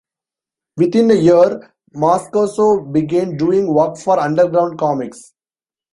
Within 0.77 1.11
a 1.11 1.13
year, 1.13 1.75
Moscoso 1.93 2.79
began 2.91 3.37
doing 3.37 3.71
work 3.71 3.99
for 3.99 4.17
underground 4.19 4.79
comix. 4.79 5.33